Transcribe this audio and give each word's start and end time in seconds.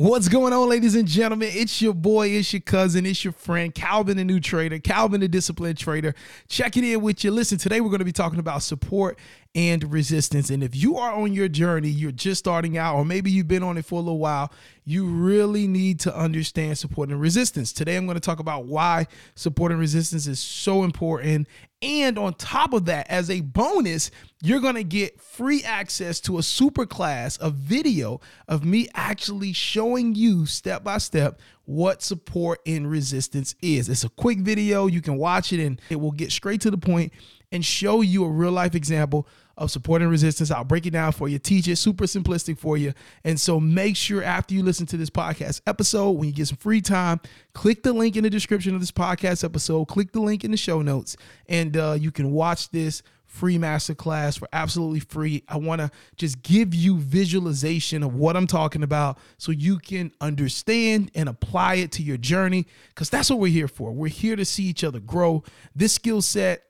What's 0.00 0.28
going 0.28 0.54
on, 0.54 0.66
ladies 0.66 0.94
and 0.94 1.06
gentlemen? 1.06 1.50
It's 1.52 1.82
your 1.82 1.92
boy, 1.92 2.28
it's 2.28 2.54
your 2.54 2.60
cousin, 2.60 3.04
it's 3.04 3.22
your 3.22 3.34
friend, 3.34 3.74
Calvin, 3.74 4.16
the 4.16 4.24
new 4.24 4.40
trader, 4.40 4.78
Calvin, 4.78 5.20
the 5.20 5.28
disciplined 5.28 5.76
trader. 5.76 6.14
Checking 6.48 6.84
in 6.84 7.02
with 7.02 7.22
you. 7.22 7.30
Listen, 7.30 7.58
today 7.58 7.82
we're 7.82 7.90
going 7.90 7.98
to 7.98 8.06
be 8.06 8.10
talking 8.10 8.38
about 8.38 8.62
support 8.62 9.18
and 9.54 9.92
resistance. 9.92 10.50
And 10.50 10.62
if 10.62 10.76
you 10.76 10.96
are 10.96 11.12
on 11.12 11.32
your 11.32 11.48
journey, 11.48 11.88
you're 11.88 12.12
just 12.12 12.38
starting 12.38 12.78
out, 12.78 12.96
or 12.96 13.04
maybe 13.04 13.30
you've 13.30 13.48
been 13.48 13.64
on 13.64 13.78
it 13.78 13.84
for 13.84 13.96
a 13.96 14.02
little 14.02 14.18
while, 14.18 14.52
you 14.84 15.06
really 15.06 15.66
need 15.66 15.98
to 16.00 16.16
understand 16.16 16.78
support 16.78 17.08
and 17.08 17.20
resistance. 17.20 17.72
Today, 17.72 17.96
I'm 17.96 18.06
going 18.06 18.14
to 18.14 18.20
talk 18.20 18.38
about 18.38 18.66
why 18.66 19.06
support 19.34 19.72
and 19.72 19.80
resistance 19.80 20.26
is 20.26 20.38
so 20.38 20.84
important. 20.84 21.48
And 21.82 22.18
on 22.18 22.34
top 22.34 22.74
of 22.74 22.84
that, 22.84 23.08
as 23.10 23.28
a 23.28 23.40
bonus, 23.40 24.10
you're 24.42 24.60
going 24.60 24.74
to 24.76 24.84
get 24.84 25.20
free 25.20 25.64
access 25.64 26.20
to 26.20 26.38
a 26.38 26.42
super 26.42 26.86
class, 26.86 27.38
a 27.40 27.50
video 27.50 28.20
of 28.46 28.64
me 28.64 28.88
actually 28.94 29.52
showing 29.52 30.14
you 30.14 30.46
step 30.46 30.84
by 30.84 30.98
step 30.98 31.40
what 31.64 32.02
support 32.02 32.60
and 32.66 32.90
resistance 32.90 33.54
is. 33.62 33.88
It's 33.88 34.04
a 34.04 34.10
quick 34.10 34.40
video. 34.40 34.86
You 34.86 35.00
can 35.00 35.16
watch 35.16 35.52
it 35.52 35.64
and 35.64 35.80
it 35.88 35.96
will 35.96 36.12
get 36.12 36.30
straight 36.32 36.60
to 36.62 36.70
the 36.70 36.78
point 36.78 37.12
and 37.52 37.64
show 37.64 38.00
you 38.00 38.24
a 38.24 38.28
real 38.28 38.52
life 38.52 38.74
example 38.74 39.26
of 39.56 39.70
support 39.70 40.02
and 40.02 40.10
resistance. 40.10 40.50
I'll 40.50 40.64
break 40.64 40.86
it 40.86 40.90
down 40.90 41.12
for 41.12 41.28
you, 41.28 41.38
teach 41.38 41.68
it 41.68 41.76
super 41.76 42.04
simplistic 42.04 42.58
for 42.58 42.76
you. 42.76 42.92
And 43.24 43.40
so 43.40 43.60
make 43.60 43.96
sure 43.96 44.22
after 44.22 44.54
you 44.54 44.62
listen 44.62 44.86
to 44.86 44.96
this 44.96 45.10
podcast 45.10 45.60
episode, 45.66 46.12
when 46.12 46.28
you 46.28 46.34
get 46.34 46.48
some 46.48 46.56
free 46.56 46.80
time, 46.80 47.20
click 47.52 47.82
the 47.82 47.92
link 47.92 48.16
in 48.16 48.24
the 48.24 48.30
description 48.30 48.74
of 48.74 48.80
this 48.80 48.90
podcast 48.90 49.44
episode, 49.44 49.86
click 49.86 50.12
the 50.12 50.20
link 50.20 50.44
in 50.44 50.50
the 50.50 50.56
show 50.56 50.82
notes, 50.82 51.16
and 51.48 51.76
uh, 51.76 51.96
you 51.98 52.10
can 52.10 52.32
watch 52.32 52.70
this 52.70 53.02
free 53.30 53.58
masterclass 53.58 54.36
for 54.36 54.48
absolutely 54.52 54.98
free. 54.98 55.44
I 55.48 55.56
want 55.56 55.80
to 55.80 55.90
just 56.16 56.42
give 56.42 56.74
you 56.74 56.98
visualization 56.98 58.02
of 58.02 58.14
what 58.14 58.36
I'm 58.36 58.48
talking 58.48 58.82
about 58.82 59.18
so 59.38 59.52
you 59.52 59.78
can 59.78 60.10
understand 60.20 61.12
and 61.14 61.28
apply 61.28 61.76
it 61.76 61.92
to 61.92 62.02
your 62.02 62.16
journey 62.16 62.66
because 62.88 63.08
that's 63.08 63.30
what 63.30 63.38
we're 63.38 63.52
here 63.52 63.68
for. 63.68 63.92
We're 63.92 64.08
here 64.08 64.34
to 64.34 64.44
see 64.44 64.64
each 64.64 64.82
other 64.82 64.98
grow. 64.98 65.44
This 65.76 65.92
skill 65.92 66.22
set 66.22 66.69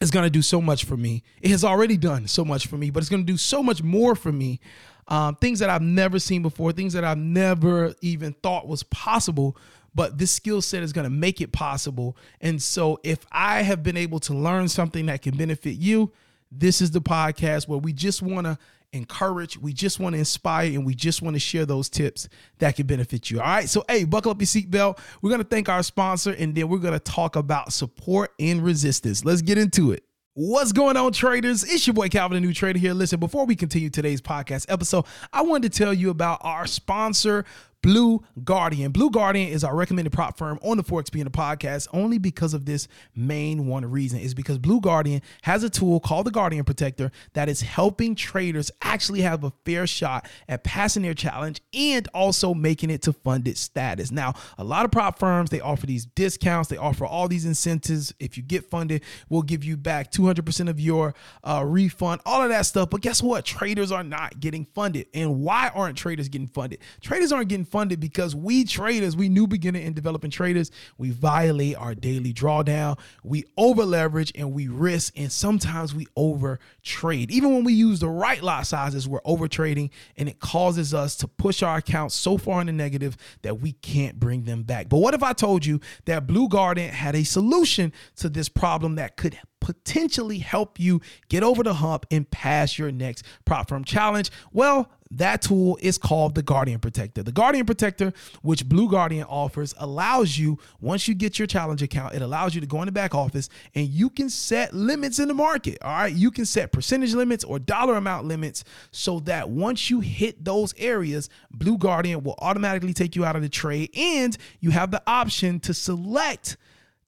is 0.00 0.10
going 0.10 0.24
to 0.24 0.30
do 0.30 0.42
so 0.42 0.60
much 0.60 0.84
for 0.84 0.96
me. 0.96 1.22
It 1.40 1.50
has 1.50 1.64
already 1.64 1.96
done 1.96 2.26
so 2.26 2.44
much 2.44 2.66
for 2.66 2.76
me, 2.76 2.90
but 2.90 3.02
it's 3.02 3.08
going 3.08 3.24
to 3.24 3.32
do 3.32 3.38
so 3.38 3.62
much 3.62 3.82
more 3.82 4.14
for 4.14 4.32
me. 4.32 4.60
Um, 5.08 5.36
things 5.36 5.60
that 5.60 5.70
I've 5.70 5.82
never 5.82 6.18
seen 6.18 6.42
before, 6.42 6.72
things 6.72 6.92
that 6.94 7.04
I've 7.04 7.18
never 7.18 7.94
even 8.00 8.34
thought 8.42 8.66
was 8.66 8.82
possible. 8.84 9.56
But 9.94 10.18
this 10.18 10.30
skill 10.30 10.60
set 10.60 10.82
is 10.82 10.92
going 10.92 11.04
to 11.04 11.10
make 11.10 11.40
it 11.40 11.52
possible. 11.52 12.16
And 12.40 12.60
so, 12.60 13.00
if 13.02 13.24
I 13.32 13.62
have 13.62 13.82
been 13.82 13.96
able 13.96 14.20
to 14.20 14.34
learn 14.34 14.68
something 14.68 15.06
that 15.06 15.22
can 15.22 15.36
benefit 15.36 15.76
you, 15.76 16.12
this 16.50 16.80
is 16.80 16.90
the 16.90 17.00
podcast 17.00 17.68
where 17.68 17.78
we 17.78 17.92
just 17.92 18.22
want 18.22 18.46
to 18.46 18.58
encourage, 18.92 19.58
we 19.58 19.72
just 19.72 20.00
want 20.00 20.14
to 20.14 20.18
inspire, 20.18 20.66
and 20.68 20.86
we 20.86 20.94
just 20.94 21.22
want 21.22 21.34
to 21.34 21.40
share 21.40 21.66
those 21.66 21.88
tips 21.88 22.28
that 22.58 22.76
can 22.76 22.86
benefit 22.86 23.30
you. 23.30 23.40
All 23.40 23.46
right. 23.46 23.68
So, 23.68 23.84
hey, 23.88 24.04
buckle 24.04 24.30
up 24.30 24.40
your 24.40 24.46
seatbelt. 24.46 24.98
We're 25.22 25.30
going 25.30 25.42
to 25.42 25.48
thank 25.48 25.68
our 25.68 25.82
sponsor 25.82 26.32
and 26.32 26.54
then 26.54 26.68
we're 26.68 26.78
going 26.78 26.94
to 26.94 27.00
talk 27.00 27.36
about 27.36 27.72
support 27.72 28.32
and 28.38 28.62
resistance. 28.62 29.24
Let's 29.24 29.42
get 29.42 29.58
into 29.58 29.92
it. 29.92 30.04
What's 30.38 30.72
going 30.72 30.98
on, 30.98 31.12
traders? 31.12 31.64
It's 31.64 31.86
your 31.86 31.94
boy 31.94 32.10
Calvin, 32.10 32.34
the 32.34 32.46
new 32.46 32.52
trader 32.52 32.78
here. 32.78 32.92
Listen, 32.92 33.18
before 33.18 33.46
we 33.46 33.56
continue 33.56 33.88
today's 33.88 34.20
podcast 34.20 34.66
episode, 34.68 35.06
I 35.32 35.40
wanted 35.40 35.72
to 35.72 35.78
tell 35.78 35.94
you 35.94 36.10
about 36.10 36.40
our 36.42 36.66
sponsor, 36.66 37.46
Blue 37.82 38.24
Guardian. 38.42 38.90
Blue 38.90 39.10
Guardian 39.10 39.48
is 39.48 39.62
our 39.62 39.76
recommended 39.76 40.12
prop 40.12 40.36
firm 40.36 40.58
on 40.62 40.76
the 40.76 40.82
Forex 40.82 41.10
Beginner 41.10 41.30
podcast 41.30 41.86
only 41.92 42.18
because 42.18 42.52
of 42.52 42.64
this 42.64 42.88
main 43.14 43.66
one 43.66 43.84
reason 43.84 44.18
is 44.18 44.34
because 44.34 44.58
Blue 44.58 44.80
Guardian 44.80 45.22
has 45.42 45.62
a 45.62 45.70
tool 45.70 46.00
called 46.00 46.26
the 46.26 46.30
Guardian 46.30 46.64
Protector 46.64 47.12
that 47.34 47.48
is 47.48 47.60
helping 47.60 48.14
traders 48.14 48.70
actually 48.82 49.20
have 49.20 49.44
a 49.44 49.52
fair 49.64 49.86
shot 49.86 50.28
at 50.48 50.64
passing 50.64 51.02
their 51.02 51.14
challenge 51.14 51.60
and 51.72 52.08
also 52.12 52.54
making 52.54 52.90
it 52.90 53.02
to 53.02 53.12
funded 53.12 53.56
status. 53.56 54.10
Now, 54.10 54.34
a 54.58 54.64
lot 54.64 54.84
of 54.84 54.90
prop 54.90 55.18
firms, 55.18 55.50
they 55.50 55.60
offer 55.60 55.86
these 55.86 56.06
discounts, 56.06 56.68
they 56.68 56.76
offer 56.76 57.06
all 57.06 57.28
these 57.28 57.44
incentives. 57.44 58.12
If 58.18 58.36
you 58.36 58.42
get 58.42 58.68
funded, 58.68 59.02
we'll 59.28 59.42
give 59.42 59.62
you 59.62 59.76
back 59.76 60.10
200% 60.10 60.68
of 60.68 60.80
your 60.80 61.14
uh, 61.44 61.62
refund, 61.64 62.20
all 62.26 62.42
of 62.42 62.48
that 62.48 62.66
stuff. 62.66 62.90
But 62.90 63.02
guess 63.02 63.22
what? 63.22 63.44
Traders 63.44 63.92
are 63.92 64.02
not 64.02 64.40
getting 64.40 64.64
funded. 64.64 65.06
And 65.14 65.40
why 65.40 65.70
aren't 65.74 65.96
traders 65.96 66.28
getting 66.28 66.48
funded? 66.48 66.80
Traders 67.00 67.30
aren't 67.30 67.48
getting 67.48 67.65
funded 67.66 68.00
because 68.00 68.34
we 68.34 68.64
traders, 68.64 69.16
we 69.16 69.28
new 69.28 69.46
beginner 69.46 69.80
and 69.80 69.94
developing 69.94 70.30
traders, 70.30 70.70
we 70.98 71.10
violate 71.10 71.76
our 71.76 71.94
daily 71.94 72.32
drawdown, 72.32 72.98
we 73.22 73.44
over 73.56 73.84
leverage 73.84 74.32
and 74.34 74.52
we 74.52 74.68
risk, 74.68 75.12
and 75.16 75.30
sometimes 75.30 75.94
we 75.94 76.06
over 76.16 76.58
trade. 76.82 77.30
Even 77.30 77.52
when 77.54 77.64
we 77.64 77.72
use 77.72 78.00
the 78.00 78.08
right 78.08 78.42
lot 78.42 78.66
sizes, 78.66 79.08
we're 79.08 79.20
over 79.24 79.48
trading, 79.48 79.90
and 80.16 80.28
it 80.28 80.40
causes 80.40 80.94
us 80.94 81.16
to 81.16 81.28
push 81.28 81.62
our 81.62 81.78
accounts 81.78 82.14
so 82.14 82.38
far 82.38 82.60
in 82.60 82.66
the 82.66 82.72
negative 82.72 83.16
that 83.42 83.60
we 83.60 83.72
can't 83.72 84.18
bring 84.18 84.44
them 84.44 84.62
back. 84.62 84.88
But 84.88 84.98
what 84.98 85.14
if 85.14 85.22
I 85.22 85.32
told 85.32 85.66
you 85.66 85.80
that 86.06 86.26
Blue 86.26 86.48
Guardian 86.48 86.92
had 86.92 87.14
a 87.14 87.24
solution 87.24 87.92
to 88.16 88.28
this 88.28 88.48
problem 88.48 88.94
that 88.96 89.16
could 89.16 89.38
potentially 89.60 90.38
help 90.38 90.78
you 90.78 91.00
get 91.28 91.42
over 91.42 91.62
the 91.62 91.74
hump 91.74 92.06
and 92.10 92.30
pass 92.30 92.78
your 92.78 92.92
next 92.92 93.24
prop 93.44 93.68
firm 93.68 93.84
challenge? 93.84 94.30
Well, 94.52 94.90
that 95.12 95.42
tool 95.42 95.78
is 95.80 95.98
called 95.98 96.34
the 96.34 96.42
Guardian 96.42 96.80
Protector. 96.80 97.22
The 97.22 97.32
Guardian 97.32 97.64
Protector, 97.64 98.12
which 98.42 98.68
Blue 98.68 98.90
Guardian 98.90 99.24
offers, 99.24 99.74
allows 99.78 100.36
you, 100.36 100.58
once 100.80 101.06
you 101.06 101.14
get 101.14 101.38
your 101.38 101.46
challenge 101.46 101.82
account, 101.82 102.14
it 102.14 102.22
allows 102.22 102.54
you 102.54 102.60
to 102.60 102.66
go 102.66 102.82
in 102.82 102.86
the 102.86 102.92
back 102.92 103.14
office 103.14 103.48
and 103.74 103.86
you 103.86 104.10
can 104.10 104.28
set 104.28 104.74
limits 104.74 105.18
in 105.18 105.28
the 105.28 105.34
market. 105.34 105.78
All 105.82 105.92
right. 105.92 106.12
You 106.12 106.30
can 106.30 106.44
set 106.44 106.72
percentage 106.72 107.14
limits 107.14 107.44
or 107.44 107.58
dollar 107.58 107.94
amount 107.94 108.26
limits 108.26 108.64
so 108.90 109.20
that 109.20 109.48
once 109.48 109.90
you 109.90 110.00
hit 110.00 110.44
those 110.44 110.74
areas, 110.76 111.28
Blue 111.50 111.78
Guardian 111.78 112.24
will 112.24 112.36
automatically 112.38 112.92
take 112.92 113.14
you 113.14 113.24
out 113.24 113.36
of 113.36 113.42
the 113.42 113.48
trade 113.48 113.90
and 113.96 114.36
you 114.60 114.70
have 114.70 114.90
the 114.90 115.02
option 115.06 115.60
to 115.60 115.74
select 115.74 116.56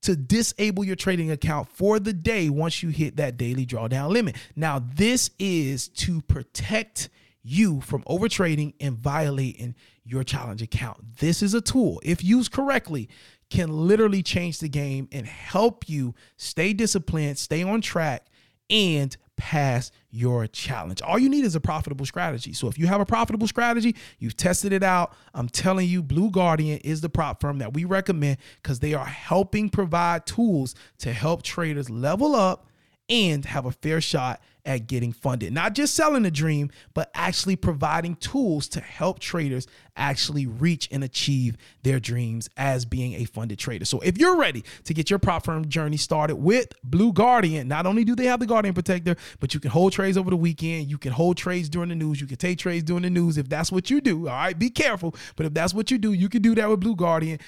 to 0.03 0.17
disable 0.17 0.85
your 0.85 0.97
trading 0.97 1.31
account 1.31 1.69
for 1.69 1.99
the 1.99 2.13
day 2.13 2.49
once 2.49 2.83
you 2.83 2.91
hit 2.91 3.17
that 3.17 3.37
daily 3.37 3.67
drawdown 3.67 4.11
limit. 4.11 4.37
Now, 4.55 4.79
this 4.79 5.31
is 5.39 5.89
to 5.89 6.21
protect 6.23 7.09
you 7.43 7.81
from 7.81 8.03
overtrading 8.05 8.75
and 8.81 8.97
violating 8.97 9.75
your 10.05 10.25
challenge 10.25 10.63
account. 10.63 11.19
This 11.19 11.43
is 11.43 11.55
a 11.55 11.61
tool, 11.61 12.01
if 12.05 12.23
used 12.23 12.53
correctly, 12.53 13.09
can 13.51 13.71
literally 13.71 14.23
change 14.23 14.59
the 14.59 14.69
game 14.69 15.09
and 15.13 15.27
help 15.27 15.89
you 15.89 16.15
stay 16.37 16.73
disciplined, 16.73 17.39
stay 17.39 17.63
on 17.63 17.81
track, 17.81 18.27
and 18.71 19.17
pass 19.39 19.91
your 20.11 20.47
challenge. 20.47 21.01
All 21.01 21.19
you 21.19 21.31
need 21.31 21.45
is 21.45 21.55
a 21.55 21.61
profitable 21.61 22.05
strategy. 22.05 22.53
So 22.53 22.69
if 22.69 22.77
you 22.77 22.87
have 22.89 23.01
a 23.01 23.07
profitable 23.07 23.47
strategy, 23.47 23.97
you've 24.19 24.37
tested 24.37 24.73
it 24.73 24.83
out, 24.83 25.15
I'm 25.33 25.49
telling 25.49 25.89
you, 25.89 26.03
Blue 26.03 26.31
Guardian 26.31 26.79
is 26.81 27.01
the 27.01 27.09
prop 27.09 27.41
firm 27.41 27.59
that 27.59 27.73
we 27.73 27.87
recommend 27.87 28.39
because 28.63 28.81
they 28.81 28.93
are 28.93 29.07
helping 29.07 29.71
provide 29.71 30.27
tools 30.27 30.75
to 30.99 31.13
help 31.13 31.43
traders 31.43 31.89
level 31.89 32.35
up 32.35 32.68
and 33.09 33.45
have 33.45 33.67
a 33.67 33.73
fair 33.73 34.01
shot 34.01 34.41
at 34.69 34.87
getting 34.87 35.13
funded. 35.13 35.53
Not 35.53 35.75
just 35.75 35.95
selling 35.95 36.27
a 36.27 36.31
dream, 36.31 36.71
but 36.93 37.11
actually 37.15 37.57
providing 37.57 38.17
tools 38.17 38.69
to 38.69 38.81
help 38.81 39.19
traders 39.19 39.67
actually 39.97 40.47
reach 40.47 40.89
and 40.93 41.03
achieve 41.03 41.57
their 41.83 41.99
dreams 41.99 42.51
as 42.57 42.85
being 42.85 43.15
a 43.15 43.25
funded 43.25 43.59
trader. 43.59 43.87
So 43.87 44.01
if 44.01 44.19
you're 44.19 44.37
ready 44.37 44.63
to 44.85 44.95
get 44.95 45.09
your 45.09 45.19
prop 45.19 45.47
firm 45.47 45.69
journey 45.69 45.97
started 45.97 46.37
with 46.37 46.69
Blue 46.85 47.15
Guardian, 47.15 47.67
not 47.67 47.87
only 47.87 48.05
do 48.05 48.15
they 48.15 48.27
have 48.27 48.41
the 48.41 48.47
Guardian 48.47 48.75
Protector, 48.75 49.17
but 49.41 49.55
you 49.55 49.61
can 49.61 49.71
hold 49.71 49.93
trades 49.93 50.19
over 50.19 50.29
the 50.29 50.37
weekend, 50.37 50.91
you 50.91 50.99
can 50.99 51.13
hold 51.13 51.39
trades 51.39 51.71
during 51.71 51.89
the 51.89 51.95
news, 51.95 52.21
you 52.21 52.27
can 52.27 52.37
take 52.37 52.59
trades 52.59 52.85
during 52.85 53.03
the 53.03 53.11
news 53.11 53.39
if 53.39 53.49
that's 53.49 53.73
what 53.73 53.91
you 53.91 54.03
do. 54.03 54.29
All 54.29 54.35
right, 54.35 54.59
be 54.59 54.69
careful, 54.69 55.15
but 55.37 55.47
if 55.47 55.55
that's 55.55 55.73
what 55.73 55.91
you 55.91 55.97
do, 55.97 56.13
you 56.13 56.29
can 56.29 56.43
do 56.43 56.55
that 56.57 56.69
with 56.69 56.81
Blue 56.81 56.95
Guardian. 56.95 57.39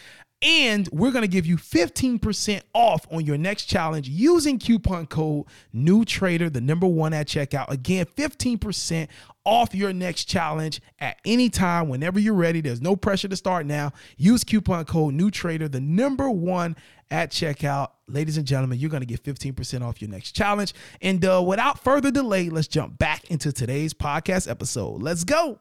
And 0.42 0.88
we're 0.90 1.10
going 1.10 1.22
to 1.22 1.28
give 1.28 1.44
you 1.44 1.56
15% 1.56 2.62
off 2.72 3.06
on 3.12 3.26
your 3.26 3.36
next 3.36 3.66
challenge 3.66 4.08
using 4.08 4.58
coupon 4.58 5.06
code 5.06 5.44
new 5.72 6.04
trader, 6.04 6.48
the 6.48 6.62
number 6.62 6.86
one 6.86 7.12
at 7.12 7.26
checkout. 7.26 7.68
Again, 7.68 8.06
15% 8.16 9.08
off 9.44 9.74
your 9.74 9.92
next 9.92 10.24
challenge 10.24 10.80
at 10.98 11.18
any 11.26 11.50
time, 11.50 11.88
whenever 11.88 12.18
you're 12.18 12.34
ready. 12.34 12.62
There's 12.62 12.80
no 12.80 12.96
pressure 12.96 13.28
to 13.28 13.36
start 13.36 13.66
now. 13.66 13.92
Use 14.16 14.42
coupon 14.42 14.86
code 14.86 15.12
new 15.12 15.30
trader, 15.30 15.68
the 15.68 15.80
number 15.80 16.30
one 16.30 16.74
at 17.10 17.30
checkout. 17.30 17.91
Ladies 18.09 18.38
and 18.38 18.47
gentlemen, 18.47 18.78
you're 18.78 18.91
going 18.91 19.03
to 19.03 19.06
get 19.06 19.22
15% 19.22 19.82
off 19.82 20.00
your 20.00 20.10
next 20.10 20.32
challenge. 20.32 20.72
And 21.03 21.22
uh, 21.22 21.42
without 21.47 21.84
further 21.84 22.10
delay, 22.10 22.48
let's 22.48 22.68
jump 22.68 22.98
back 22.98 23.30
into 23.30 23.53
today's 23.53 23.92
podcast 23.92 24.50
episode. 24.50 25.03
Let's 25.03 25.24
go. 25.24 25.60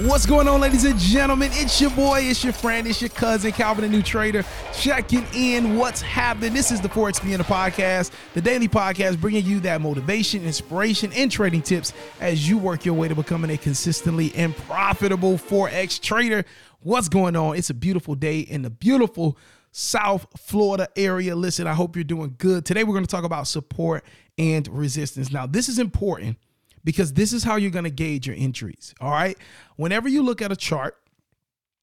What's 0.00 0.26
going 0.26 0.46
on, 0.46 0.60
ladies 0.60 0.84
and 0.84 0.98
gentlemen? 0.98 1.48
It's 1.54 1.80
your 1.80 1.88
boy, 1.88 2.20
it's 2.20 2.44
your 2.44 2.52
friend, 2.52 2.86
it's 2.86 3.00
your 3.00 3.08
cousin, 3.08 3.50
Calvin, 3.52 3.82
the 3.82 3.88
new 3.88 4.02
trader, 4.02 4.44
checking 4.74 5.24
in. 5.34 5.78
What's 5.78 6.02
happening? 6.02 6.52
This 6.52 6.70
is 6.70 6.82
the 6.82 6.88
Forex 6.90 7.18
Beginner 7.18 7.44
Podcast, 7.44 8.10
the 8.34 8.42
daily 8.42 8.68
podcast 8.68 9.18
bringing 9.18 9.46
you 9.46 9.58
that 9.60 9.80
motivation, 9.80 10.44
inspiration, 10.44 11.14
and 11.14 11.32
trading 11.32 11.62
tips 11.62 11.94
as 12.20 12.46
you 12.46 12.58
work 12.58 12.84
your 12.84 12.92
way 12.92 13.08
to 13.08 13.14
becoming 13.14 13.50
a 13.50 13.56
consistently 13.56 14.34
and 14.34 14.54
profitable 14.54 15.38
Forex 15.38 15.98
trader. 15.98 16.44
What's 16.80 17.08
going 17.08 17.34
on? 17.34 17.56
It's 17.56 17.70
a 17.70 17.74
beautiful 17.74 18.14
day 18.14 18.40
in 18.40 18.60
the 18.60 18.70
beautiful 18.70 19.38
South 19.72 20.26
Florida 20.36 20.88
area. 20.94 21.34
Listen, 21.34 21.66
I 21.66 21.72
hope 21.72 21.96
you're 21.96 22.04
doing 22.04 22.34
good. 22.36 22.66
Today, 22.66 22.84
we're 22.84 22.92
going 22.92 23.06
to 23.06 23.10
talk 23.10 23.24
about 23.24 23.46
support 23.46 24.04
and 24.36 24.68
resistance. 24.68 25.32
Now, 25.32 25.46
this 25.46 25.70
is 25.70 25.78
important 25.78 26.36
because 26.86 27.12
this 27.14 27.32
is 27.32 27.42
how 27.42 27.56
you're 27.56 27.72
going 27.72 27.84
to 27.84 27.90
gauge 27.90 28.28
your 28.28 28.36
entries. 28.38 28.94
All 29.00 29.10
right. 29.10 29.36
Whenever 29.74 30.08
you 30.08 30.22
look 30.22 30.40
at 30.40 30.52
a 30.52 30.56
chart, 30.56 30.96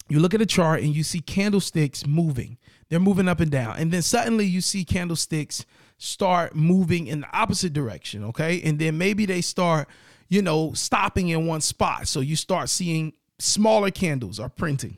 you 0.08 0.20
look 0.20 0.34
at 0.34 0.42
a 0.42 0.46
chart 0.46 0.82
and 0.82 0.96
you 0.96 1.04
see 1.04 1.20
candlesticks 1.20 2.08
moving, 2.08 2.58
they're 2.90 3.02
moving 3.02 3.28
up 3.28 3.42
and 3.42 3.52
down. 3.52 3.76
And 3.78 3.92
then 3.92 4.02
suddenly 4.02 4.46
you 4.46 4.62
see 4.62 4.86
candlesticks 4.86 5.66
start 5.98 6.56
moving 6.56 7.08
in 7.08 7.22
the 7.22 7.38
opposite 7.38 7.74
direction. 7.74 8.24
Okay. 8.24 8.62
And 8.64 8.80
then 8.80 8.98
maybe 8.98 9.26
they 9.26 9.42
start, 9.42 9.90
you 10.30 10.42
know, 10.42 10.72
stopping 10.72 11.28
in 11.30 11.48
one 11.48 11.62
spot. 11.62 12.08
So 12.08 12.22
you 12.22 12.38
start 12.38 12.70
seeing 12.70 13.12
smaller 13.40 13.92
candles 13.92 14.40
are 14.40 14.50
printing. 14.50 14.98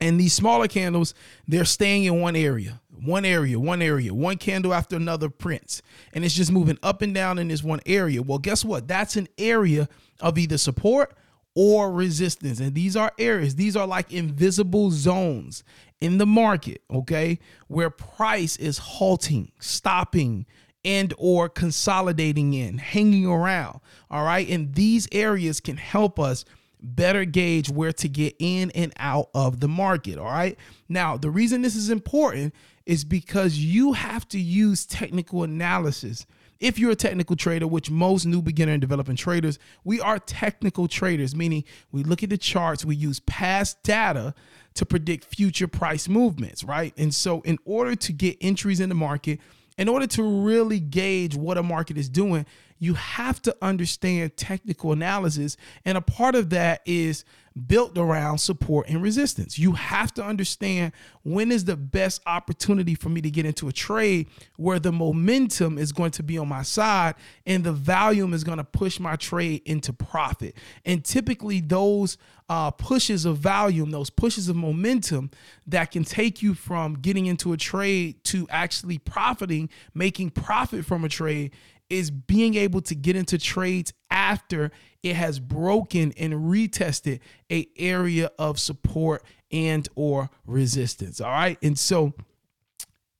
And 0.00 0.18
these 0.18 0.32
smaller 0.32 0.66
candles, 0.66 1.14
they're 1.46 1.64
staying 1.64 2.04
in 2.04 2.20
one 2.20 2.34
area 2.34 2.80
one 3.02 3.24
area, 3.24 3.58
one 3.58 3.82
area, 3.82 4.14
one 4.14 4.36
candle 4.36 4.74
after 4.74 4.96
another 4.96 5.28
prints. 5.28 5.82
And 6.12 6.24
it's 6.24 6.34
just 6.34 6.52
moving 6.52 6.78
up 6.82 7.02
and 7.02 7.14
down 7.14 7.38
in 7.38 7.48
this 7.48 7.62
one 7.62 7.80
area. 7.86 8.22
Well, 8.22 8.38
guess 8.38 8.64
what? 8.64 8.88
That's 8.88 9.16
an 9.16 9.28
area 9.38 9.88
of 10.20 10.38
either 10.38 10.58
support 10.58 11.14
or 11.54 11.92
resistance. 11.92 12.60
And 12.60 12.74
these 12.74 12.96
are 12.96 13.12
areas, 13.18 13.56
these 13.56 13.76
are 13.76 13.86
like 13.86 14.12
invisible 14.12 14.90
zones 14.90 15.64
in 16.00 16.18
the 16.18 16.26
market, 16.26 16.82
okay, 16.90 17.38
where 17.68 17.90
price 17.90 18.56
is 18.56 18.78
halting, 18.78 19.52
stopping, 19.60 20.46
and 20.84 21.14
or 21.16 21.48
consolidating 21.48 22.52
in, 22.52 22.78
hanging 22.78 23.26
around. 23.26 23.80
All 24.10 24.24
right. 24.24 24.48
And 24.48 24.74
these 24.74 25.08
areas 25.12 25.60
can 25.60 25.78
help 25.78 26.20
us 26.20 26.44
better 26.84 27.24
gauge 27.24 27.70
where 27.70 27.92
to 27.92 28.08
get 28.08 28.34
in 28.38 28.70
and 28.72 28.92
out 28.98 29.30
of 29.34 29.60
the 29.60 29.68
market. 29.68 30.18
All 30.18 30.26
right. 30.26 30.58
Now, 30.88 31.16
the 31.16 31.30
reason 31.30 31.62
this 31.62 31.76
is 31.76 31.90
important 31.90 32.54
is 32.86 33.04
because 33.04 33.58
you 33.58 33.94
have 33.94 34.28
to 34.28 34.38
use 34.38 34.84
technical 34.84 35.42
analysis. 35.42 36.26
If 36.60 36.78
you're 36.78 36.92
a 36.92 36.96
technical 36.96 37.36
trader, 37.36 37.66
which 37.66 37.90
most 37.90 38.26
new 38.26 38.40
beginner 38.40 38.72
and 38.72 38.80
developing 38.80 39.16
traders, 39.16 39.58
we 39.82 40.00
are 40.00 40.18
technical 40.18 40.86
traders, 40.86 41.34
meaning 41.34 41.64
we 41.90 42.04
look 42.04 42.22
at 42.22 42.30
the 42.30 42.38
charts, 42.38 42.84
we 42.84 42.96
use 42.96 43.20
past 43.20 43.82
data 43.82 44.34
to 44.74 44.86
predict 44.86 45.24
future 45.24 45.68
price 45.68 46.08
movements, 46.08 46.64
right? 46.64 46.92
And 46.96 47.14
so, 47.14 47.40
in 47.42 47.58
order 47.64 47.94
to 47.96 48.12
get 48.12 48.36
entries 48.40 48.80
in 48.80 48.88
the 48.88 48.94
market, 48.94 49.40
in 49.76 49.88
order 49.88 50.06
to 50.06 50.22
really 50.22 50.80
gauge 50.80 51.34
what 51.34 51.58
a 51.58 51.62
market 51.62 51.98
is 51.98 52.08
doing, 52.08 52.46
you 52.78 52.94
have 52.94 53.40
to 53.42 53.56
understand 53.62 54.36
technical 54.36 54.92
analysis. 54.92 55.56
And 55.84 55.96
a 55.96 56.02
part 56.02 56.34
of 56.34 56.50
that 56.50 56.82
is 56.84 57.24
built 57.66 57.96
around 57.96 58.38
support 58.38 58.88
and 58.88 59.00
resistance. 59.00 59.58
You 59.58 59.72
have 59.72 60.12
to 60.14 60.24
understand 60.24 60.92
when 61.22 61.52
is 61.52 61.64
the 61.64 61.76
best 61.76 62.20
opportunity 62.26 62.94
for 62.94 63.08
me 63.08 63.20
to 63.20 63.30
get 63.30 63.46
into 63.46 63.68
a 63.68 63.72
trade 63.72 64.28
where 64.56 64.80
the 64.80 64.90
momentum 64.90 65.78
is 65.78 65.92
going 65.92 66.10
to 66.12 66.22
be 66.22 66.36
on 66.36 66.48
my 66.48 66.62
side 66.62 67.14
and 67.46 67.62
the 67.62 67.72
volume 67.72 68.34
is 68.34 68.42
going 68.42 68.58
to 68.58 68.64
push 68.64 68.98
my 68.98 69.14
trade 69.16 69.62
into 69.66 69.92
profit. 69.92 70.56
And 70.84 71.04
typically, 71.04 71.60
those 71.60 72.18
uh, 72.48 72.70
pushes 72.72 73.24
of 73.24 73.38
volume, 73.38 73.90
those 73.90 74.10
pushes 74.10 74.48
of 74.48 74.56
momentum 74.56 75.30
that 75.66 75.90
can 75.90 76.04
take 76.04 76.42
you 76.42 76.54
from 76.54 76.94
getting 76.94 77.26
into 77.26 77.52
a 77.52 77.56
trade 77.56 78.22
to 78.24 78.46
actually 78.50 78.98
profiting, 78.98 79.70
making 79.94 80.30
profit 80.30 80.84
from 80.84 81.04
a 81.04 81.08
trade 81.08 81.52
is 81.94 82.10
being 82.10 82.54
able 82.54 82.80
to 82.82 82.94
get 82.94 83.16
into 83.16 83.38
trades 83.38 83.92
after 84.10 84.70
it 85.02 85.16
has 85.16 85.38
broken 85.38 86.12
and 86.16 86.32
retested 86.34 87.20
a 87.50 87.66
area 87.76 88.30
of 88.38 88.58
support 88.58 89.22
and 89.50 89.88
or 89.94 90.30
resistance 90.46 91.20
all 91.20 91.30
right? 91.30 91.58
And 91.62 91.78
so 91.78 92.14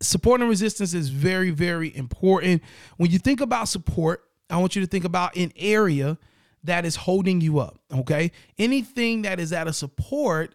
support 0.00 0.40
and 0.40 0.50
resistance 0.50 0.94
is 0.94 1.08
very 1.08 1.50
very 1.50 1.94
important. 1.96 2.62
When 2.96 3.10
you 3.10 3.18
think 3.18 3.40
about 3.40 3.68
support 3.68 4.24
i 4.50 4.58
want 4.58 4.76
you 4.76 4.82
to 4.82 4.86
think 4.86 5.04
about 5.04 5.34
an 5.36 5.50
area 5.56 6.18
that 6.64 6.84
is 6.84 6.96
holding 6.96 7.40
you 7.40 7.58
up 7.58 7.78
okay? 7.92 8.30
Anything 8.58 9.22
that 9.22 9.40
is 9.40 9.52
at 9.52 9.68
a 9.68 9.72
support 9.72 10.54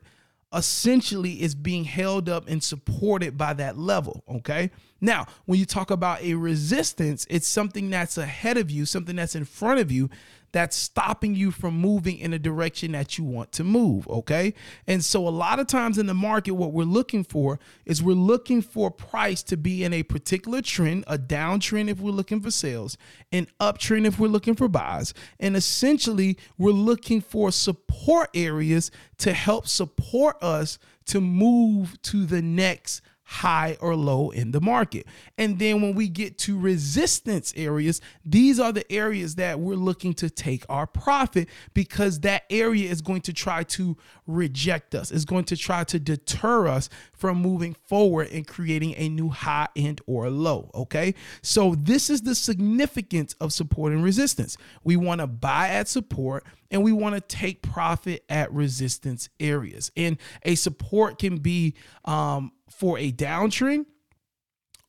essentially 0.53 1.41
is 1.41 1.53
being 1.53 1.83
held 1.83 2.27
up 2.27 2.47
and 2.47 2.63
supported 2.63 3.37
by 3.37 3.53
that 3.53 3.77
level. 3.77 4.23
Okay. 4.29 4.71
Now, 5.01 5.27
when 5.45 5.59
you 5.59 5.65
talk 5.65 5.91
about 5.91 6.21
a 6.21 6.33
resistance, 6.33 7.25
it's 7.29 7.47
something 7.47 7.89
that's 7.89 8.17
ahead 8.17 8.57
of 8.57 8.69
you, 8.69 8.85
something 8.85 9.15
that's 9.15 9.35
in 9.35 9.45
front 9.45 9.79
of 9.79 9.91
you 9.91 10.09
that's 10.51 10.75
stopping 10.75 11.35
you 11.35 11.51
from 11.51 11.77
moving 11.77 12.17
in 12.17 12.33
a 12.33 12.39
direction 12.39 12.91
that 12.93 13.17
you 13.17 13.23
want 13.23 13.51
to 13.53 13.63
move. 13.63 14.07
Okay. 14.07 14.53
And 14.87 15.03
so, 15.03 15.27
a 15.27 15.29
lot 15.29 15.59
of 15.59 15.67
times 15.67 15.97
in 15.97 16.05
the 16.05 16.13
market, 16.13 16.51
what 16.51 16.73
we're 16.73 16.83
looking 16.83 17.23
for 17.23 17.59
is 17.85 18.01
we're 18.01 18.13
looking 18.13 18.61
for 18.61 18.91
price 18.91 19.43
to 19.43 19.57
be 19.57 19.83
in 19.83 19.93
a 19.93 20.03
particular 20.03 20.61
trend, 20.61 21.03
a 21.07 21.17
downtrend 21.17 21.89
if 21.89 21.99
we're 21.99 22.11
looking 22.11 22.41
for 22.41 22.51
sales, 22.51 22.97
an 23.31 23.47
uptrend 23.59 24.05
if 24.05 24.19
we're 24.19 24.27
looking 24.27 24.55
for 24.55 24.67
buys. 24.67 25.13
And 25.39 25.55
essentially, 25.55 26.37
we're 26.57 26.71
looking 26.71 27.21
for 27.21 27.51
support 27.51 28.29
areas 28.33 28.91
to 29.19 29.33
help 29.33 29.67
support 29.67 30.41
us 30.41 30.79
to 31.05 31.19
move 31.19 32.01
to 32.03 32.25
the 32.25 32.41
next 32.41 33.01
high 33.29 33.77
or 33.79 33.95
low 33.95 34.31
in 34.31 34.49
the 34.49 34.59
market. 34.59 35.05
And 35.37 35.59
then 35.59 35.83
when 35.83 35.93
we 35.93 36.09
get 36.09 36.39
to 36.39 36.57
resistance 36.57 37.53
areas, 37.55 38.01
these 38.25 38.59
are 38.59 38.71
the 38.71 38.91
areas 38.91 39.35
that 39.35 39.59
we're 39.59 39.75
looking 39.75 40.15
to 40.15 40.31
take 40.31 40.65
our 40.67 40.87
profit 40.87 41.47
because 41.75 42.21
that 42.21 42.45
area 42.49 42.89
is 42.89 43.03
going 43.03 43.21
to 43.21 43.31
try 43.31 43.61
to 43.65 43.95
reject 44.25 44.95
us, 44.95 45.11
is 45.11 45.25
going 45.25 45.43
to 45.43 45.55
try 45.55 45.83
to 45.83 45.99
deter 45.99 46.65
us 46.67 46.89
from 47.13 47.39
moving 47.39 47.75
forward 47.85 48.29
and 48.31 48.47
creating 48.47 48.95
a 48.97 49.07
new 49.09 49.29
high 49.29 49.67
end 49.75 50.01
or 50.07 50.31
low. 50.31 50.71
Okay. 50.73 51.13
So 51.43 51.75
this 51.75 52.09
is 52.09 52.23
the 52.23 52.33
significance 52.33 53.35
of 53.39 53.53
support 53.53 53.93
and 53.93 54.03
resistance. 54.03 54.57
We 54.83 54.97
want 54.97 55.21
to 55.21 55.27
buy 55.27 55.69
at 55.69 55.87
support 55.87 56.45
and 56.71 56.83
we 56.83 56.91
want 56.91 57.15
to 57.15 57.21
take 57.21 57.61
profit 57.61 58.23
at 58.29 58.51
resistance 58.51 59.29
areas. 59.39 59.91
And 59.95 60.17
a 60.43 60.55
support 60.55 61.19
can 61.19 61.37
be 61.37 61.75
um, 62.05 62.51
for 62.69 62.97
a 62.97 63.11
downtrend 63.11 63.85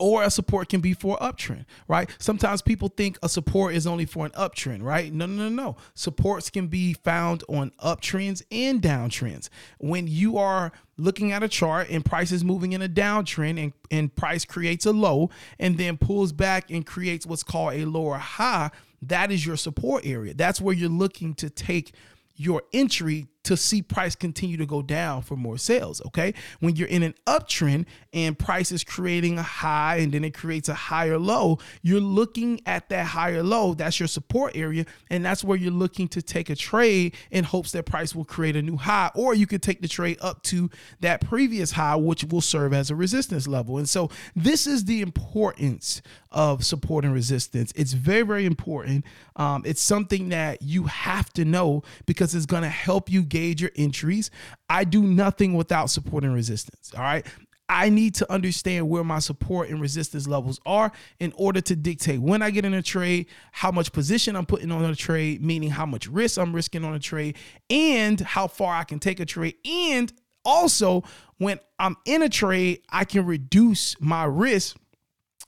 or 0.00 0.23
a 0.23 0.31
support 0.31 0.71
can 0.71 0.81
be 0.81 0.94
for 0.94 1.19
uptrend, 1.19 1.67
right? 1.87 2.11
Sometimes 2.19 2.62
people 2.62 2.88
think 2.88 3.19
a 3.23 3.29
support 3.29 3.75
is 3.75 3.87
only 3.87 4.06
for 4.06 4.25
an 4.25 4.32
uptrend, 4.32 4.82
right? 4.82 5.12
No, 5.12 5.27
no, 5.27 5.49
no, 5.49 5.49
no. 5.50 5.77
Supports 5.94 6.49
can 6.49 6.69
be 6.69 6.94
found 6.94 7.44
on 7.49 7.71
uptrends 7.85 8.43
and 8.50 8.81
downtrends. 8.81 9.50
When 9.79 10.09
you 10.09 10.38
are 10.38 10.73
looking 10.97 11.33
at 11.33 11.43
a 11.43 11.49
chart 11.49 11.90
and 11.90 12.02
price 12.02 12.33
is 12.33 12.43
moving 12.43 12.73
in 12.73 12.81
a 12.81 12.88
downtrend 12.88 13.62
and, 13.62 13.73
and 13.90 14.14
price 14.16 14.47
creates 14.47 14.87
a 14.87 14.93
low 14.93 15.28
and 15.59 15.76
then 15.76 15.99
pulls 15.99 16.33
back 16.33 16.71
and 16.71 16.85
creates 16.85 17.26
what's 17.26 17.43
called 17.43 17.75
a 17.75 17.85
lower 17.85 18.16
high, 18.16 18.71
that 19.02 19.31
is 19.31 19.45
your 19.45 19.57
support 19.57 20.07
area. 20.07 20.33
That's 20.33 20.62
where 20.62 20.75
you're 20.75 20.88
looking 20.88 21.35
to 21.35 21.50
take 21.50 21.93
your 22.37 22.62
entry 22.73 23.26
to 23.44 23.56
see 23.56 23.82
price 23.82 24.14
continue 24.14 24.56
to 24.56 24.66
go 24.66 24.82
down 24.82 25.23
for 25.23 25.37
more 25.37 25.56
sales. 25.56 26.02
Okay. 26.06 26.35
When 26.61 26.76
you're 26.76 26.88
in 26.88 27.02
an 27.02 27.14
uptrend 27.26 27.87
and 28.12 28.38
price 28.38 28.70
is 28.70 28.85
creating 28.85 29.38
a 29.38 29.42
high 29.42 29.97
and 29.97 30.12
then 30.12 30.25
it 30.25 30.35
creates 30.35 30.68
a 30.68 30.75
higher 30.75 31.18
low, 31.18 31.59
you're 31.82 32.00
looking 32.00 32.61
at 32.66 32.88
that 32.90 33.06
higher 33.06 33.42
low. 33.42 33.75
That's 33.75 33.99
your 33.99 34.09
support 34.09 34.56
area. 34.56 34.85
And 35.09 35.25
that's 35.25 35.42
where 35.42 35.56
you're 35.56 35.73
looking 35.73 36.09
to 36.09 36.23
take 36.23 36.50
a 36.50 36.56
trade 36.56 37.16
in 37.30 37.44
hopes 37.44 37.73
that 37.73 37.87
price 37.87 38.14
will 38.14 38.25
create 38.25 38.56
a 38.56 38.62
new 38.62 38.76
high. 38.76 39.11
Or 39.14 39.35
you 39.35 39.47
could 39.47 39.62
take 39.62 39.80
the 39.80 39.88
trade 39.88 40.18
up 40.20 40.42
to 40.44 40.70
that 41.00 41.20
previous 41.23 41.73
high, 41.73 41.97
which 41.97 42.25
will 42.25 42.40
serve 42.40 42.73
as 42.75 42.90
a 42.90 42.94
resistance 42.94 43.49
level. 43.49 43.78
And 43.78 43.88
so 43.88 44.11
this 44.37 44.66
is 44.66 44.85
the 44.85 45.00
importance 45.00 46.02
of 46.30 46.64
support 46.64 47.04
and 47.04 47.12
resistance. 47.12 47.73
It's 47.75 47.92
very, 47.92 48.23
very 48.23 48.47
important. 48.47 49.04
Um, 49.37 49.62
it's 49.64 49.82
something 49.82 50.28
that 50.28 50.62
you 50.62 50.85
have 50.85 51.32
to 51.32 51.44
know 51.44 51.82
because 52.06 52.35
it's 52.35 52.47
going 52.47 52.62
to 52.62 52.68
help 52.68 53.11
you 53.11 53.23
gauge 53.31 53.63
your 53.63 53.71
entries. 53.77 54.31
I 54.69 54.85
do 54.85 55.03
nothing 55.03 55.55
without 55.55 55.89
support 55.89 56.25
and 56.25 56.35
resistance. 56.35 56.93
All 56.95 57.03
right. 57.03 57.27
I 57.69 57.89
need 57.89 58.17
to 58.17 58.31
understand 58.31 58.89
where 58.89 59.05
my 59.05 59.21
support 59.21 59.69
and 59.69 59.81
resistance 59.81 60.27
levels 60.27 60.59
are 60.67 60.91
in 61.21 61.33
order 61.37 61.61
to 61.61 61.77
dictate 61.77 62.21
when 62.21 62.43
I 62.43 62.51
get 62.51 62.65
in 62.65 62.75
a 62.75 62.83
trade, 62.83 63.27
how 63.53 63.71
much 63.71 63.93
position 63.93 64.35
I'm 64.35 64.45
putting 64.45 64.73
on 64.73 64.85
a 64.85 64.97
trade, 64.97 65.41
meaning 65.41 65.71
how 65.71 65.87
much 65.87 66.09
risk 66.09 66.37
I'm 66.37 66.53
risking 66.53 66.85
on 66.85 66.95
a 66.95 66.99
trade, 66.99 67.37
and 67.71 68.19
how 68.21 68.49
far 68.49 68.75
I 68.75 68.83
can 68.83 68.99
take 68.99 69.21
a 69.21 69.25
trade. 69.25 69.55
And 69.65 70.13
also, 70.45 71.05
when 71.39 71.61
I'm 71.79 71.97
in 72.07 72.23
a 72.23 72.29
trade, 72.29 72.81
I 72.91 73.05
can 73.05 73.25
reduce 73.25 73.95
my 74.01 74.25
risk 74.25 74.77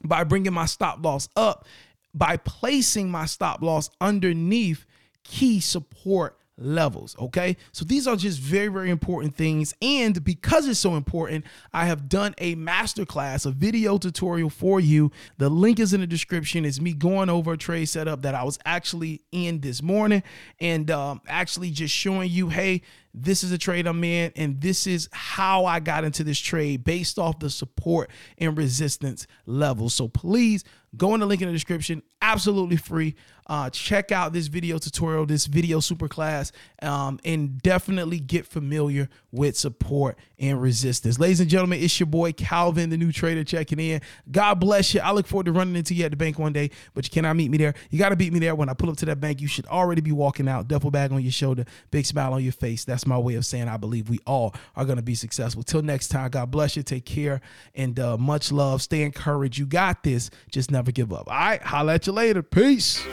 by 0.04 0.22
bringing 0.22 0.52
my 0.52 0.66
stop 0.66 1.04
loss 1.04 1.28
up 1.34 1.66
by 2.14 2.36
placing 2.38 3.10
my 3.10 3.26
stop 3.26 3.62
loss 3.62 3.90
underneath 4.00 4.84
key 5.24 5.60
support 5.60 6.38
levels. 6.62 7.16
Okay. 7.18 7.56
So 7.72 7.84
these 7.84 8.06
are 8.06 8.16
just 8.16 8.40
very, 8.40 8.68
very 8.68 8.90
important 8.90 9.34
things. 9.34 9.74
And 9.82 10.22
because 10.24 10.66
it's 10.66 10.80
so 10.80 10.94
important, 10.94 11.44
I 11.72 11.86
have 11.86 12.08
done 12.08 12.34
a 12.38 12.56
masterclass, 12.56 13.46
a 13.46 13.50
video 13.50 13.98
tutorial 13.98 14.50
for 14.50 14.80
you. 14.80 15.10
The 15.38 15.48
link 15.48 15.78
is 15.78 15.92
in 15.92 16.00
the 16.00 16.06
description. 16.06 16.64
It's 16.64 16.80
me 16.80 16.92
going 16.92 17.28
over 17.28 17.52
a 17.52 17.58
trade 17.58 17.86
setup 17.86 18.22
that 18.22 18.34
I 18.34 18.44
was 18.44 18.58
actually 18.64 19.22
in 19.32 19.60
this 19.60 19.82
morning 19.82 20.22
and 20.60 20.90
um, 20.90 21.20
actually 21.26 21.70
just 21.70 21.94
showing 21.94 22.30
you, 22.30 22.48
hey, 22.48 22.82
this 23.14 23.44
is 23.44 23.52
a 23.52 23.58
trade 23.58 23.86
I'm 23.86 24.02
in, 24.04 24.32
and 24.36 24.58
this 24.60 24.86
is 24.86 25.08
how 25.12 25.66
I 25.66 25.80
got 25.80 26.04
into 26.04 26.24
this 26.24 26.38
trade 26.38 26.82
based 26.82 27.18
off 27.18 27.40
the 27.40 27.50
support 27.50 28.10
and 28.38 28.56
resistance 28.56 29.26
levels. 29.44 29.92
So 29.92 30.08
please 30.08 30.64
go 30.96 31.12
in 31.12 31.20
the 31.20 31.26
link 31.26 31.42
in 31.42 31.48
the 31.48 31.52
description, 31.52 32.02
absolutely 32.22 32.76
free. 32.76 33.14
Uh, 33.46 33.68
check 33.70 34.12
out 34.12 34.32
this 34.32 34.46
video 34.46 34.78
tutorial, 34.78 35.26
this 35.26 35.46
video 35.46 35.80
super 35.80 36.08
class, 36.08 36.52
um, 36.80 37.18
and 37.24 37.60
definitely 37.62 38.20
get 38.20 38.46
familiar 38.46 39.08
with 39.30 39.56
support 39.56 40.16
and 40.38 40.60
resistance. 40.60 41.18
Ladies 41.18 41.40
and 41.40 41.50
gentlemen, 41.50 41.82
it's 41.82 41.98
your 41.98 42.06
boy 42.06 42.32
Calvin, 42.32 42.90
the 42.90 42.96
new 42.96 43.12
trader, 43.12 43.44
checking 43.44 43.78
in. 43.78 44.00
God 44.30 44.54
bless 44.54 44.94
you. 44.94 45.00
I 45.00 45.12
look 45.12 45.26
forward 45.26 45.46
to 45.46 45.52
running 45.52 45.76
into 45.76 45.94
you 45.94 46.04
at 46.04 46.10
the 46.10 46.16
bank 46.16 46.38
one 46.38 46.52
day, 46.52 46.70
but 46.94 47.04
you 47.04 47.10
cannot 47.10 47.36
meet 47.36 47.50
me 47.50 47.58
there. 47.58 47.74
You 47.90 47.98
got 47.98 48.10
to 48.10 48.16
beat 48.16 48.32
me 48.32 48.38
there. 48.38 48.54
When 48.54 48.68
I 48.68 48.74
pull 48.74 48.90
up 48.90 48.96
to 48.98 49.06
that 49.06 49.20
bank, 49.20 49.40
you 49.40 49.48
should 49.48 49.66
already 49.66 50.00
be 50.00 50.12
walking 50.12 50.48
out, 50.48 50.68
duffel 50.68 50.90
bag 50.90 51.12
on 51.12 51.22
your 51.22 51.32
shoulder, 51.32 51.64
big 51.90 52.06
smile 52.06 52.34
on 52.34 52.42
your 52.42 52.52
face. 52.52 52.84
That's 52.84 53.06
my 53.06 53.18
way 53.18 53.34
of 53.34 53.46
saying 53.46 53.68
I 53.68 53.76
believe 53.76 54.08
we 54.08 54.18
all 54.26 54.54
are 54.76 54.84
going 54.84 54.96
to 54.96 55.02
be 55.02 55.14
successful. 55.14 55.62
Till 55.62 55.82
next 55.82 56.08
time, 56.08 56.30
God 56.30 56.50
bless 56.50 56.76
you. 56.76 56.82
Take 56.82 57.04
care 57.04 57.40
and 57.74 57.98
uh, 57.98 58.16
much 58.16 58.52
love. 58.52 58.82
Stay 58.82 59.02
encouraged. 59.02 59.58
You 59.58 59.66
got 59.66 60.02
this. 60.02 60.30
Just 60.50 60.70
never 60.70 60.92
give 60.92 61.12
up. 61.12 61.28
All 61.28 61.36
right. 61.36 61.62
Holla 61.62 61.94
at 61.94 62.06
you 62.06 62.12
later. 62.12 62.42
Peace. 62.42 63.04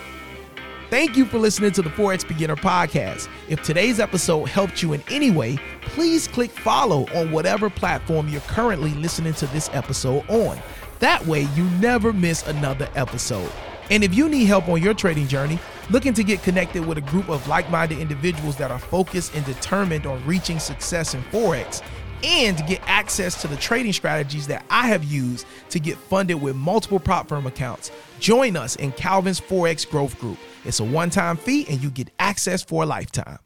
Thank 0.89 1.15
you 1.15 1.25
for 1.25 1.37
listening 1.37 1.71
to 1.73 1.83
the 1.83 1.89
Forex 1.91 2.27
Beginner 2.27 2.55
Podcast. 2.55 3.29
If 3.47 3.61
today's 3.61 3.99
episode 3.99 4.45
helped 4.45 4.81
you 4.81 4.93
in 4.93 5.03
any 5.11 5.29
way, 5.29 5.59
please 5.81 6.27
click 6.27 6.49
follow 6.49 7.05
on 7.13 7.31
whatever 7.31 7.69
platform 7.69 8.27
you're 8.27 8.41
currently 8.41 8.89
listening 8.95 9.33
to 9.33 9.45
this 9.47 9.69
episode 9.71 10.27
on. 10.29 10.57
That 10.97 11.23
way, 11.27 11.41
you 11.53 11.65
never 11.79 12.11
miss 12.11 12.47
another 12.47 12.89
episode. 12.95 13.51
And 13.91 14.03
if 14.03 14.15
you 14.15 14.29
need 14.29 14.45
help 14.45 14.67
on 14.67 14.81
your 14.81 14.95
trading 14.95 15.27
journey, 15.27 15.59
looking 15.91 16.15
to 16.15 16.23
get 16.23 16.41
connected 16.41 16.83
with 16.83 16.97
a 16.97 17.01
group 17.01 17.29
of 17.29 17.47
like 17.47 17.69
minded 17.69 17.99
individuals 17.99 18.55
that 18.57 18.71
are 18.71 18.79
focused 18.79 19.35
and 19.35 19.45
determined 19.45 20.07
on 20.07 20.25
reaching 20.25 20.57
success 20.57 21.13
in 21.13 21.21
Forex, 21.25 21.83
and 22.23 22.57
get 22.67 22.81
access 22.85 23.41
to 23.41 23.47
the 23.47 23.57
trading 23.57 23.93
strategies 23.93 24.47
that 24.47 24.65
I 24.69 24.87
have 24.87 25.03
used 25.03 25.45
to 25.69 25.79
get 25.79 25.97
funded 25.97 26.41
with 26.41 26.55
multiple 26.55 26.99
prop 26.99 27.27
firm 27.27 27.45
accounts, 27.45 27.91
join 28.19 28.55
us 28.55 28.75
in 28.75 28.91
Calvin's 28.91 29.39
Forex 29.39 29.89
Growth 29.89 30.19
Group. 30.19 30.37
It's 30.65 30.79
a 30.79 30.83
one 30.83 31.09
time 31.09 31.37
fee 31.37 31.65
and 31.69 31.81
you 31.81 31.89
get 31.89 32.09
access 32.19 32.63
for 32.63 32.83
a 32.83 32.85
lifetime. 32.85 33.39